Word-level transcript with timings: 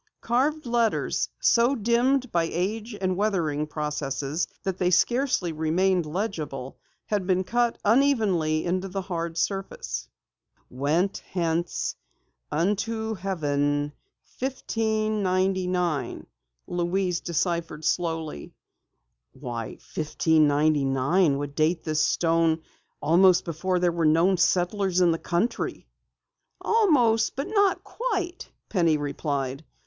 Carved 0.21 0.65
letters, 0.65 1.29
so 1.41 1.75
dimmed 1.75 2.31
by 2.31 2.45
age 2.51 2.97
and 2.99 3.15
weathering 3.15 3.67
processes 3.67 4.47
that 4.63 4.79
they 4.79 4.89
scarcely 4.89 5.51
remained 5.51 6.07
legible, 6.07 6.79
had 7.05 7.27
been 7.27 7.43
cut 7.43 7.77
unevenly 7.85 8.65
in 8.65 8.79
the 8.79 9.03
hard 9.03 9.37
surface. 9.37 10.07
"'Went 10.71 11.21
hence 11.33 11.95
vnto 12.51 13.15
heaven 13.15 13.93
1599,'" 14.39 16.25
Louise 16.65 17.19
deciphered 17.19 17.85
slowly. 17.85 18.55
"Why, 19.33 19.65
1599 19.95 21.37
would 21.37 21.53
date 21.53 21.83
this 21.83 22.01
stone 22.01 22.63
almost 23.03 23.45
before 23.45 23.77
there 23.77 23.91
were 23.91 24.05
known 24.07 24.37
settlers 24.37 24.99
in 24.99 25.11
the 25.11 25.19
country!" 25.19 25.85
"Almost 26.59 27.35
but 27.35 27.49
not 27.49 27.83
quite," 27.83 28.49
replied 28.73 29.57
Penny. 29.61 29.65